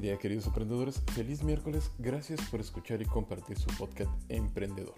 [0.00, 4.94] Buen día queridos emprendedores, feliz miércoles, gracias por escuchar y compartir su podcast Emprendedor.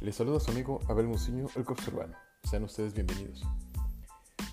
[0.00, 2.16] Les saluda su amigo Abel Muciño, el Cox Urbano.
[2.42, 3.44] Sean ustedes bienvenidos.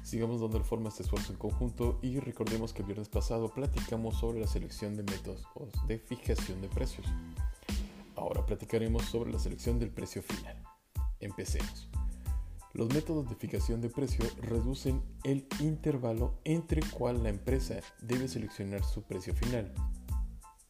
[0.04, 4.20] Sigamos dando forma a este esfuerzo en conjunto y recordemos que el viernes pasado platicamos
[4.20, 5.42] sobre la selección de métodos
[5.88, 7.07] de fijación de precios.
[8.16, 10.61] Ahora platicaremos sobre la selección del precio final.
[11.20, 11.89] Empecemos.
[12.76, 18.84] Los métodos de fijación de precio reducen el intervalo entre cual la empresa debe seleccionar
[18.84, 19.74] su precio final.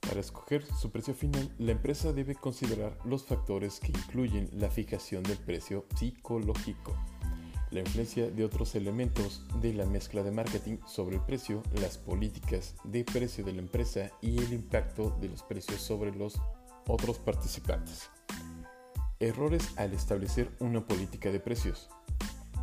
[0.01, 5.23] Para escoger su precio final, la empresa debe considerar los factores que incluyen la fijación
[5.23, 6.95] del precio psicológico,
[7.71, 12.75] la influencia de otros elementos de la mezcla de marketing sobre el precio, las políticas
[12.83, 16.39] de precio de la empresa y el impacto de los precios sobre los
[16.85, 18.11] otros participantes.
[19.21, 21.89] Errores al establecer una política de precios.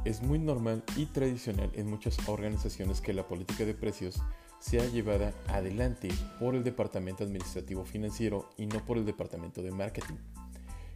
[0.05, 4.21] Es muy normal y tradicional en muchas organizaciones que la política de precios
[4.59, 10.17] sea llevada adelante por el departamento administrativo financiero y no por el departamento de marketing.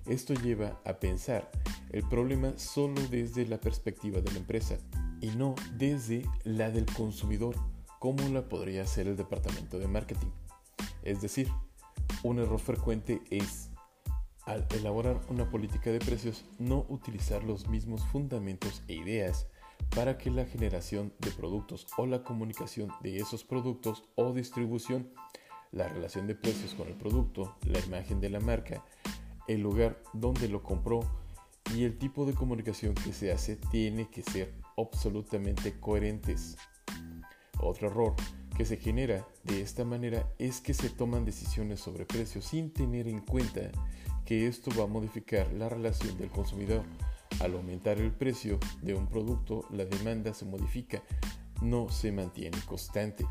[0.05, 1.50] Esto lleva a pensar
[1.91, 4.77] el problema solo desde la perspectiva de la empresa
[5.23, 7.56] y no desde la del consumidor,
[7.98, 10.30] como la podría hacer el departamento de marketing.
[11.02, 11.48] Es decir,
[12.23, 13.70] un error frecuente es
[14.47, 19.47] al elaborar una política de precios, no utilizar los mismos fundamentos e ideas
[19.94, 25.11] para que la generación de productos o la comunicación de esos productos o distribución,
[25.72, 28.84] la relación de precios con el producto, la imagen de la marca,
[29.48, 31.00] el lugar donde lo compró
[31.74, 36.56] y el tipo de comunicación que se hace tiene que ser absolutamente coherentes.
[37.61, 38.14] Otro error
[38.56, 43.08] que se genera de esta manera es que se toman decisiones sobre precios sin tener
[43.08, 43.72] en cuenta
[44.27, 46.82] que esto va a modificar la relación del consumidor.
[47.41, 51.02] Al aumentar el precio de un producto, la demanda se modifica,
[51.62, 53.27] no se mantiene constante.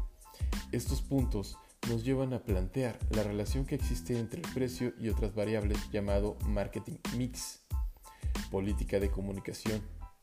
[0.72, 1.58] Estos puntos
[1.90, 6.38] nos llevan a plantear la relación que existe entre el precio y otras variables llamado
[6.48, 7.64] marketing mix.
[8.50, 9.82] Política de comunicación.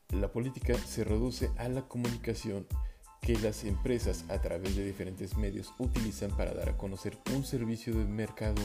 [0.09, 2.67] La política se reduce a la comunicación
[3.21, 7.95] que las empresas a través de diferentes medios utilizan para dar a conocer un servicio
[7.95, 8.61] de mercado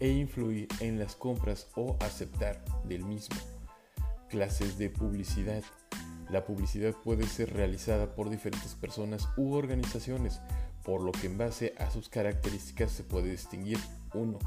[0.00, 3.36] e influir en las compras o aceptar del mismo.
[4.28, 5.62] Clases de publicidad.
[6.30, 10.40] La publicidad puede ser realizada por diferentes personas u organizaciones,
[10.84, 13.78] por lo que en base a sus características se puede distinguir
[14.14, 14.38] 1.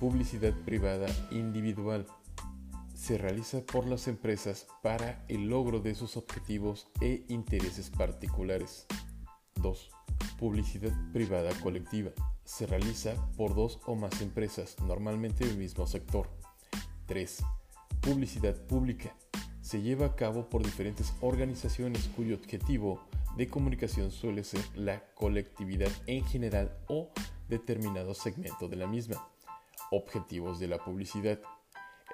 [0.00, 2.06] Publicidad privada individual.
[2.94, 8.86] Se realiza por las empresas para el logro de sus objetivos e intereses particulares.
[9.54, 9.90] 2.
[10.38, 12.12] Publicidad privada colectiva
[12.48, 16.30] se realiza por dos o más empresas, normalmente del mismo sector.
[17.04, 17.44] 3.
[18.00, 19.14] Publicidad pública.
[19.60, 23.04] Se lleva a cabo por diferentes organizaciones cuyo objetivo
[23.36, 27.10] de comunicación suele ser la colectividad en general o
[27.50, 29.28] determinado segmento de la misma.
[29.90, 31.40] Objetivos de la publicidad.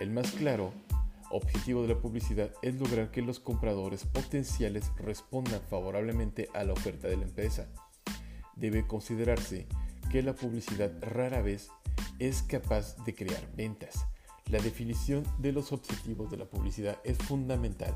[0.01, 0.72] El más claro
[1.31, 7.06] objetivo de la publicidad es lograr que los compradores potenciales respondan favorablemente a la oferta
[7.06, 7.69] de la empresa.
[8.56, 9.69] Debe considerarse
[10.15, 11.71] que la publicidad rara vez
[12.21, 14.07] es capaz de crear ventas.
[14.47, 17.93] La definición de los objetivos de la publicidad es fundamental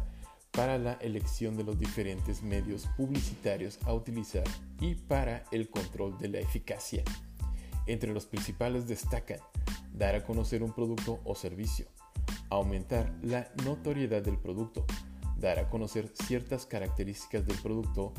[0.51, 4.43] para la elección de los diferentes medios publicitarios a utilizar
[4.81, 7.05] y para el control de la eficacia.
[7.87, 9.39] Entre los principales destacan
[9.93, 11.87] dar a conocer un producto o servicio,
[12.51, 14.85] aumentar la notoriedad del producto,
[15.37, 18.13] dar a conocer ciertas características del producto,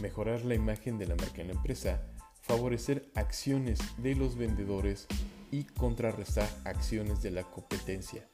[0.00, 2.06] mejorar la imagen de la marca en la empresa,
[2.46, 5.08] favorecer acciones de los vendedores
[5.50, 8.28] y contrarrestar acciones de la competencia.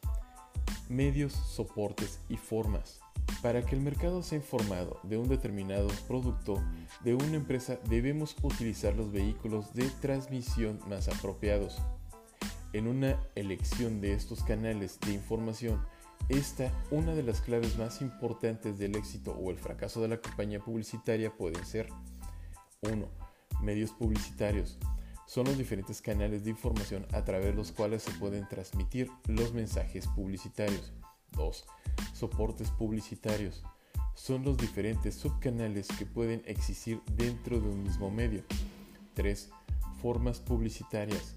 [0.89, 3.01] Medios, soportes y formas.
[3.41, 6.63] Para que el mercado sea informado de un determinado producto
[7.03, 11.79] de una empresa debemos utilizar los vehículos de transmisión más apropiados.
[12.75, 15.83] En una elección de estos canales de información,
[16.29, 20.61] esta, una de las claves más importantes del éxito o el fracaso de la campaña
[20.61, 21.89] publicitaria pueden ser
[22.83, 23.22] 1
[23.63, 24.79] Medios publicitarios
[25.27, 29.55] son los diferentes canales de información a través de los cuales se pueden transmitir los
[29.55, 30.93] mensajes publicitarios.
[31.31, 31.65] 2.
[32.13, 33.65] Soportes publicitarios.
[34.15, 38.43] Son los diferentes subcanales que pueden existir dentro de un mismo medio.
[39.15, 39.49] 3.
[40.03, 41.37] Formas publicitarias.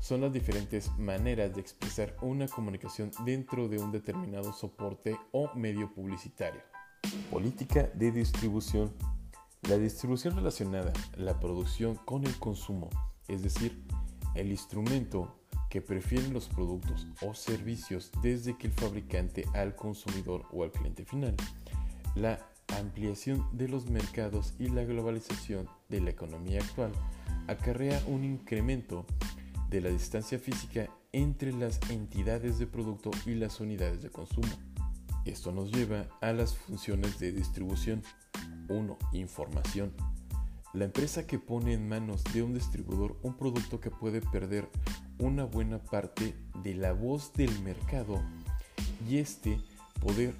[0.00, 5.92] Son las diferentes maneras de expresar una comunicación dentro de un determinado soporte o medio
[5.92, 6.60] publicitario.
[7.30, 8.92] Política de distribución
[9.68, 12.90] la distribución relacionada la producción con el consumo,
[13.28, 13.84] es decir,
[14.34, 15.38] el instrumento
[15.70, 21.04] que prefieren los productos o servicios desde que el fabricante al consumidor o al cliente
[21.04, 21.34] final.
[22.14, 22.38] La
[22.78, 26.92] ampliación de los mercados y la globalización de la economía actual
[27.46, 29.06] acarrea un incremento
[29.70, 34.48] de la distancia física entre las entidades de producto y las unidades de consumo.
[35.24, 38.02] Esto nos lleva a las funciones de distribución.
[38.72, 38.98] 1.
[39.12, 39.92] Información.
[40.72, 44.68] La empresa que pone en manos de un distribuidor un producto que puede perder
[45.18, 48.22] una buena parte de la voz del mercado
[49.08, 49.60] y este
[50.00, 50.34] poder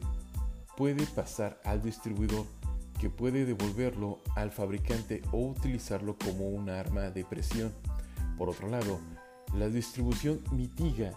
[0.76, 2.46] puede pasar al distribuidor
[2.99, 7.73] que puede devolverlo al fabricante o utilizarlo como un arma de presión.
[8.38, 9.00] Por otro lado,
[9.55, 11.12] la distribución mitiga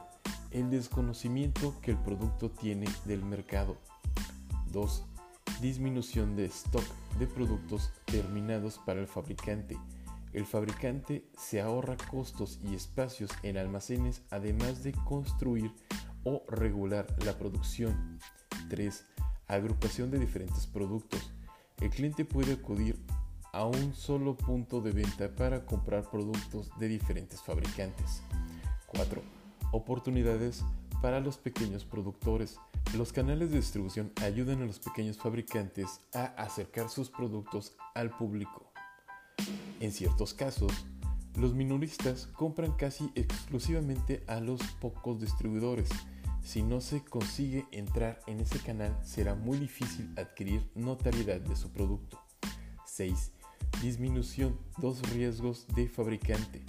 [0.52, 3.78] el desconocimiento que el producto tiene del mercado.
[4.72, 5.06] 2.
[5.62, 6.84] Disminución de stock
[7.18, 9.78] de productos terminados para el fabricante.
[10.34, 15.72] El fabricante se ahorra costos y espacios en almacenes además de construir
[16.26, 18.20] o regular la producción.
[18.70, 19.06] 3.
[19.48, 21.32] Agrupación de diferentes productos.
[21.80, 23.00] El cliente puede acudir
[23.54, 28.22] a un solo punto de venta para comprar productos de diferentes fabricantes.
[28.88, 29.22] 4.
[29.72, 30.66] Oportunidades
[31.02, 32.60] para los pequeños productores.
[32.96, 38.72] Los canales de distribución ayudan a los pequeños fabricantes a acercar sus productos al público.
[39.80, 40.72] En ciertos casos,
[41.36, 45.90] los minoristas compran casi exclusivamente a los pocos distribuidores.
[46.42, 51.72] Si no se consigue entrar en ese canal, será muy difícil adquirir notariedad de su
[51.72, 52.22] producto.
[52.86, 53.32] 6.
[53.82, 56.64] Disminución dos riesgos de fabricante.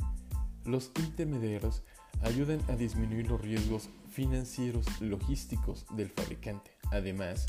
[0.65, 1.83] Los intermediarios
[2.23, 6.71] ayudan a disminuir los riesgos financieros logísticos del fabricante.
[6.91, 7.45] Además,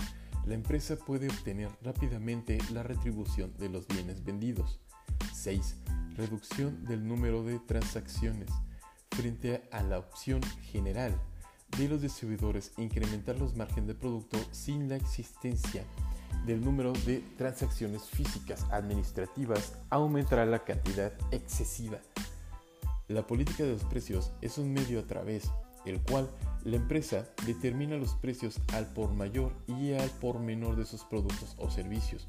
[0.45, 4.81] la empresa puede obtener rápidamente la retribución de los bienes vendidos.
[5.33, 5.77] 6.
[6.17, 8.49] Reducción del número de transacciones.
[9.11, 11.17] Frente a la opción general
[11.77, 15.85] de los distribuidores incrementar los márgenes de producto sin la existencia
[16.45, 21.99] del número de transacciones físicas administrativas aumentará la cantidad excesiva.
[23.07, 25.49] La política de los precios es un medio a través
[25.87, 26.29] el cual
[26.63, 31.55] la empresa determina los precios al por mayor y al por menor de sus productos
[31.57, 32.27] o servicios.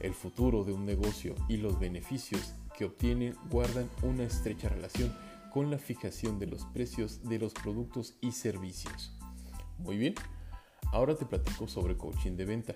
[0.00, 5.14] El futuro de un negocio y los beneficios que obtiene guardan una estrecha relación
[5.50, 9.12] con la fijación de los precios de los productos y servicios.
[9.78, 10.14] Muy bien,
[10.92, 12.74] ahora te platico sobre coaching de venta.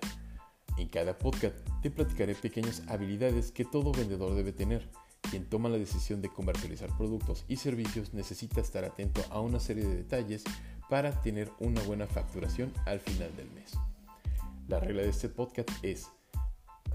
[0.77, 4.89] En cada podcast te platicaré pequeñas habilidades que todo vendedor debe tener.
[5.29, 9.83] Quien toma la decisión de comercializar productos y servicios necesita estar atento a una serie
[9.83, 10.43] de detalles
[10.89, 13.73] para tener una buena facturación al final del mes.
[14.67, 16.09] La regla de este podcast es,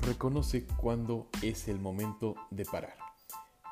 [0.00, 2.96] reconoce cuándo es el momento de parar.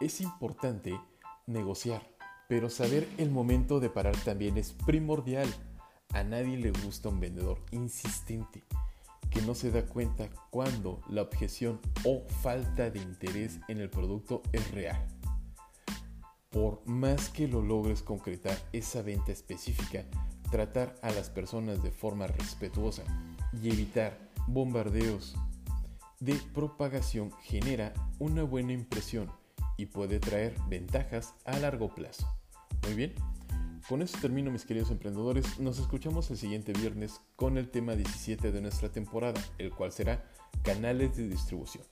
[0.00, 1.00] Es importante
[1.46, 2.02] negociar,
[2.48, 5.48] pero saber el momento de parar también es primordial.
[6.12, 8.64] A nadie le gusta un vendedor insistente
[9.30, 14.42] que no se da cuenta cuando la objeción o falta de interés en el producto
[14.52, 15.06] es real.
[16.50, 20.04] Por más que lo logres concretar esa venta específica,
[20.50, 23.02] tratar a las personas de forma respetuosa
[23.62, 25.36] y evitar bombardeos
[26.20, 29.30] de propagación genera una buena impresión
[29.76, 32.26] y puede traer ventajas a largo plazo.
[32.82, 33.14] Muy bien,
[33.88, 38.52] con esto termino mis queridos emprendedores, nos escuchamos el siguiente viernes con el tema 17
[38.52, 40.22] de nuestra temporada, el cual será
[40.62, 41.82] canales de distribución.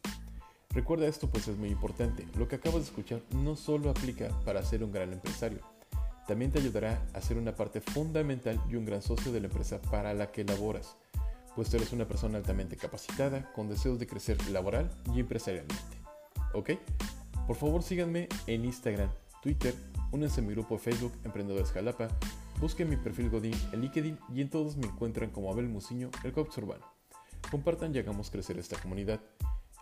[0.70, 4.62] Recuerda esto pues es muy importante, lo que acabas de escuchar no solo aplica para
[4.62, 5.60] ser un gran empresario,
[6.26, 9.80] también te ayudará a ser una parte fundamental y un gran socio de la empresa
[9.80, 10.98] para la que laboras,
[11.54, 15.96] pues eres una persona altamente capacitada con deseos de crecer laboral y empresarialmente.
[16.52, 16.72] ¿Ok?
[17.46, 19.08] Por favor síganme en Instagram,
[19.46, 19.76] Twitter
[20.10, 22.08] Únanse a mi grupo de Facebook Emprendedores Jalapa,
[22.60, 26.32] busquen mi perfil Godín en LinkedIn y en todos me encuentran como Abel Muciño, el
[26.32, 26.84] Cox Urbano.
[27.48, 29.20] Compartan y hagamos crecer esta comunidad.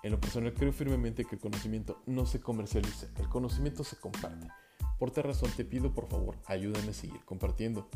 [0.02, 4.49] En lo personal creo firmemente que el conocimiento no se comercializa, el conocimiento se comparte.
[4.99, 7.88] Por tal razón te pido por favor ayúdame a seguir compartiendo.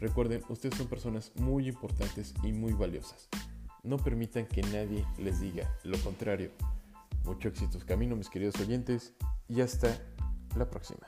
[0.00, 3.30] Recuerden, ustedes son personas muy importantes y muy valiosas.
[3.84, 6.50] No permitan que nadie les diga lo contrario.
[7.24, 9.14] Mucho éxito camino mis queridos oyentes
[9.48, 9.98] y hasta
[10.56, 11.06] la próxima.